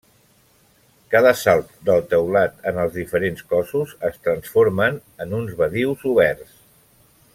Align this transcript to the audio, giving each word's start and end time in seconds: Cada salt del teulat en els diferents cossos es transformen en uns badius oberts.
Cada 1.15 1.33
salt 1.41 1.67
del 1.89 2.01
teulat 2.13 2.65
en 2.71 2.79
els 2.85 2.97
diferents 3.01 3.45
cossos 3.53 3.93
es 4.09 4.17
transformen 4.29 4.99
en 5.27 5.37
uns 5.43 5.53
badius 5.61 6.09
oberts. 6.15 6.57